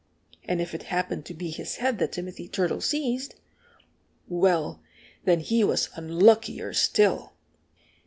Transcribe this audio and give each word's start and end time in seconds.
And 0.45 0.59
if 0.59 0.73
it 0.73 0.81
happened 0.89 1.25
to 1.27 1.33
be 1.35 1.51
his 1.51 1.75
head 1.75 1.99
that 1.99 2.13
Timothy 2.13 2.47
Turtle 2.47 2.81
seized 2.81 3.35
well, 4.27 4.81
then 5.25 5.41
he 5.41 5.63
was 5.63 5.89
unluckier 5.95 6.73
still! 6.73 7.33